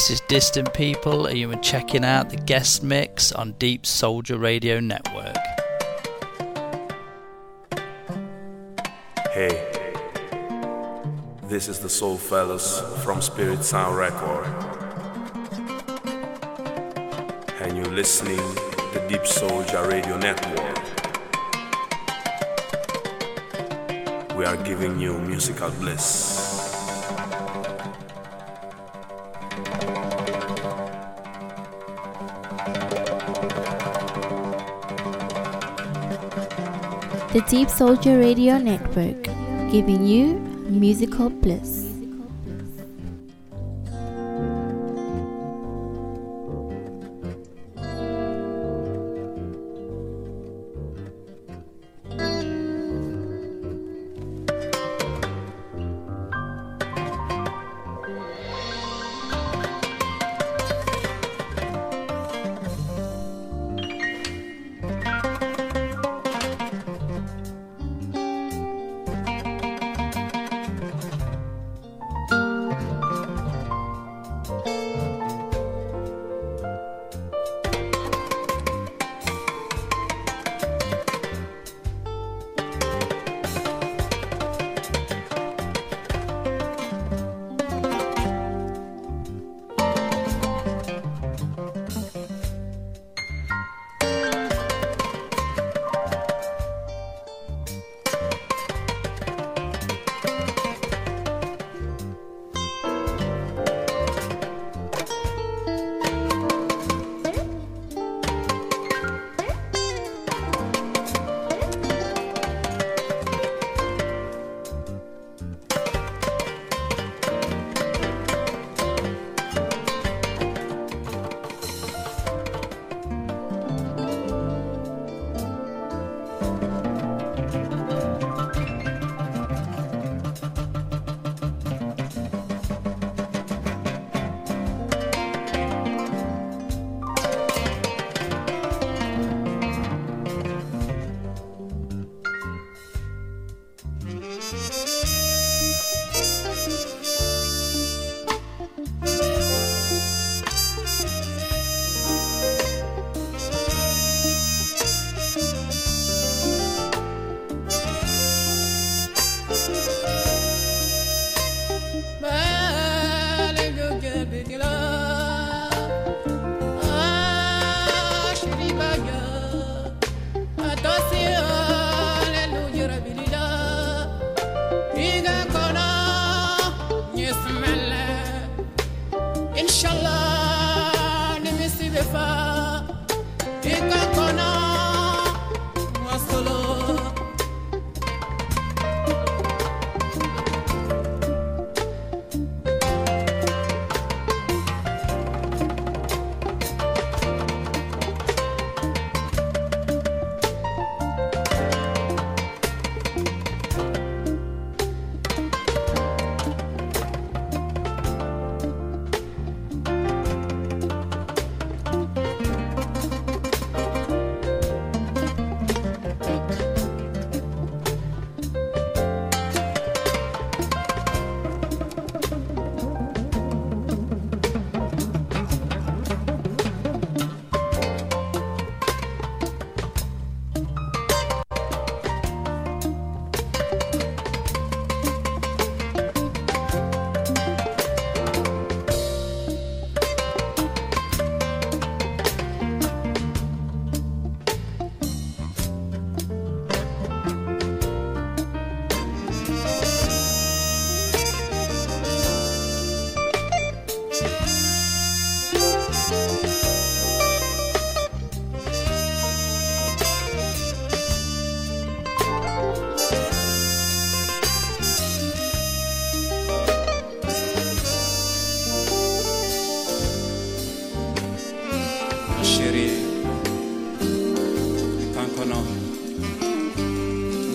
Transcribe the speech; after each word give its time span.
This 0.00 0.12
is 0.12 0.20
Distant 0.28 0.72
People, 0.72 1.26
and 1.26 1.36
you 1.36 1.52
are 1.52 1.56
checking 1.56 2.06
out 2.06 2.30
the 2.30 2.38
guest 2.38 2.82
mix 2.82 3.32
on 3.32 3.52
DeepSoulja 3.52 4.40
Radio 4.40 4.80
Network. 4.80 5.36
Hey, 9.30 9.70
this 11.42 11.68
is 11.68 11.80
the 11.80 11.90
Soul 11.90 12.16
Fellas 12.16 12.80
from 13.04 13.20
Spirit 13.20 13.62
Sound 13.62 13.98
Record. 13.98 14.46
And 17.60 17.76
you're 17.76 17.94
listening 17.94 18.38
to 18.38 19.06
DeepSoulja 19.06 19.86
Radio 19.86 20.16
Network. 20.16 20.78
We 24.34 24.46
are 24.46 24.56
giving 24.64 24.98
you 24.98 25.18
musical 25.18 25.68
bliss. 25.72 26.49
The 37.32 37.42
DeepSoulja 37.42 38.18
Radio 38.18 38.58
Network, 38.58 39.22
giving 39.70 40.04
you 40.04 40.34
musical 40.68 41.30
bliss. 41.30 41.79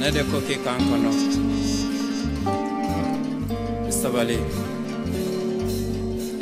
Nede 0.06 0.22
ko 0.30 0.38
ke 0.48 0.56
kan 0.66 0.80
kɔnɔ 0.88 1.12
sabali 4.00 4.38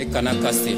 i 0.01 0.05
kana 0.13 0.31
kasi 0.43 0.73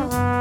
oh 0.00 0.37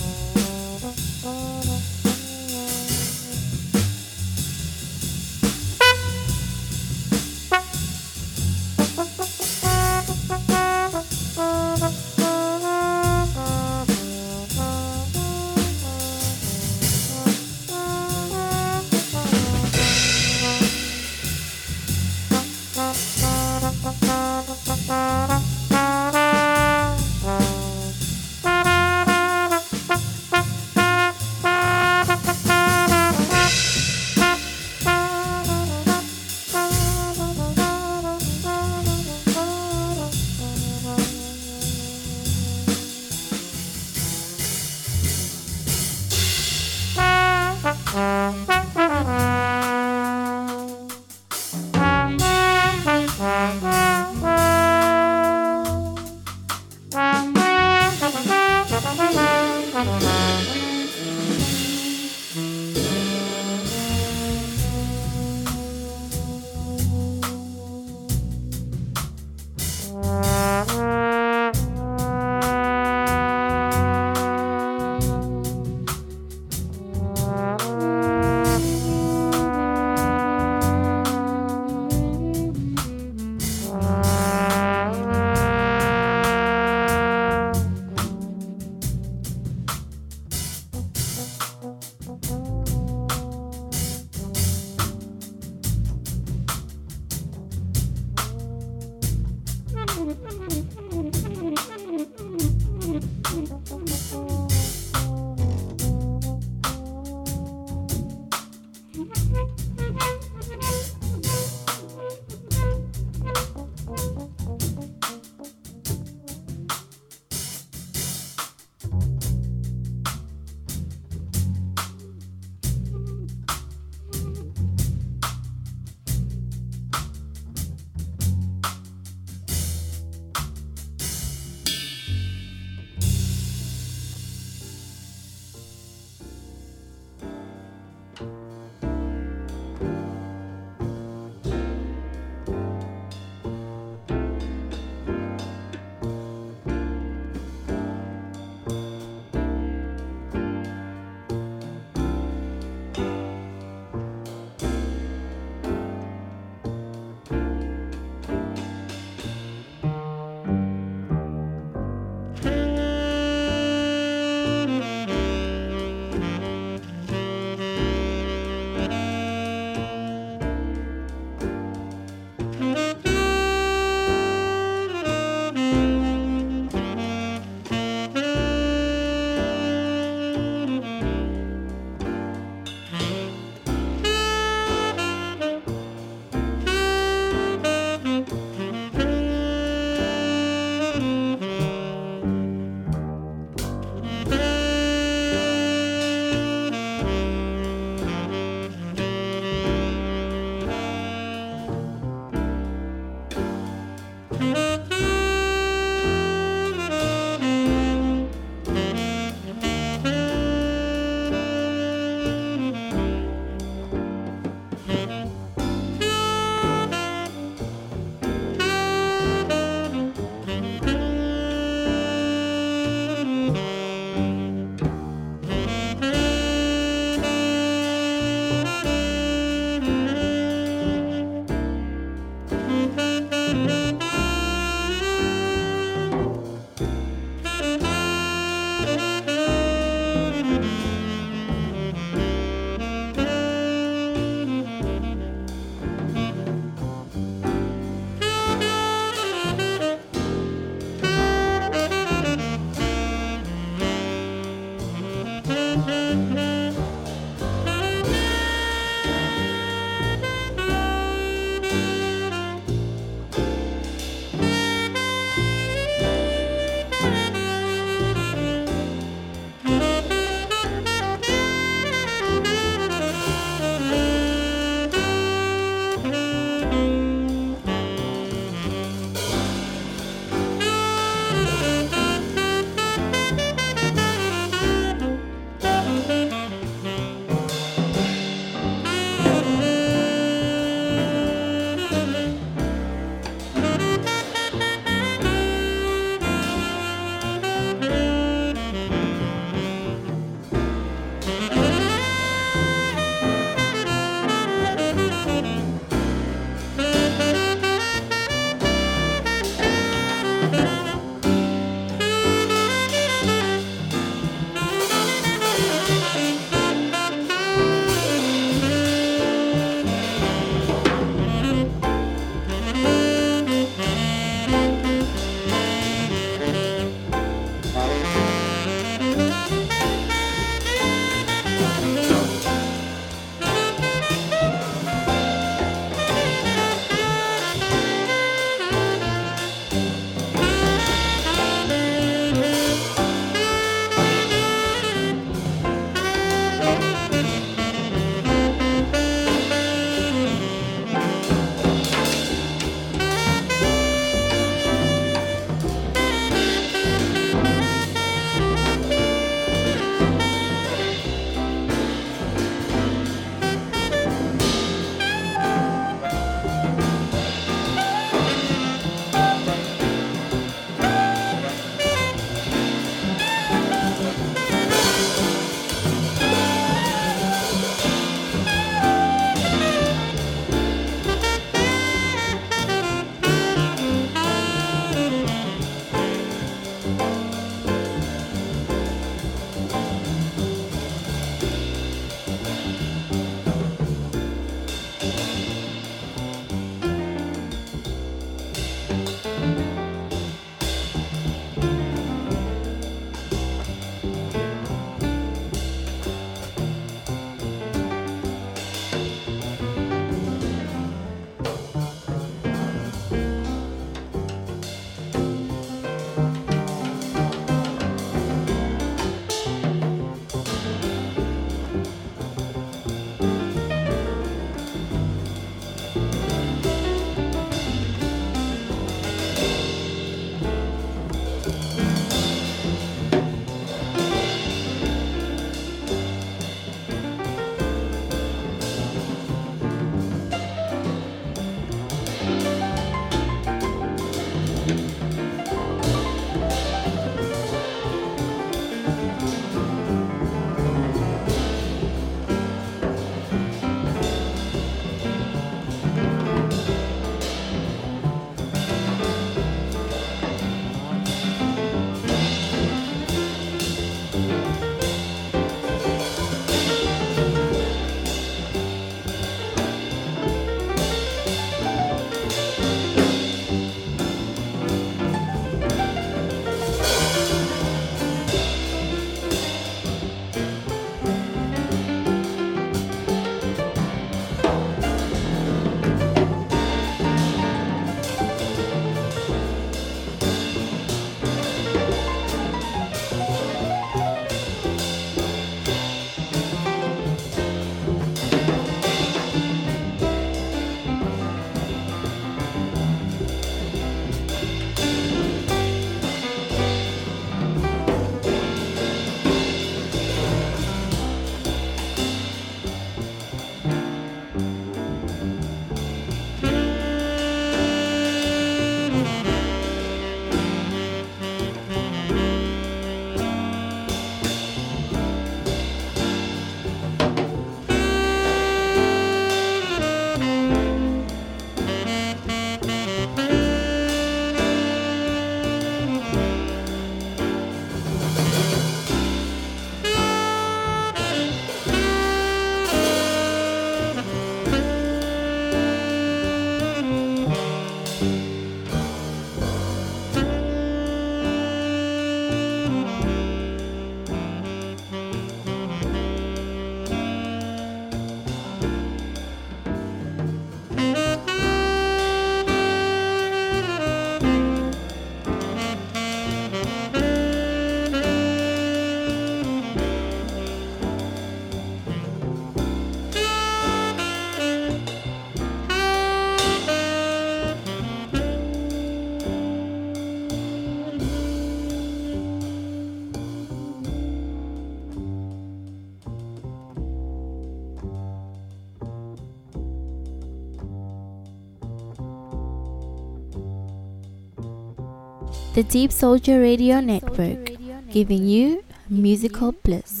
The 595.61 595.87
DeepSoulja 595.87 596.41
Radio 596.41 596.79
Network, 596.79 597.51
giving 597.91 598.25
you 598.25 598.63
musical 598.89 599.51
bliss. 599.51 600.00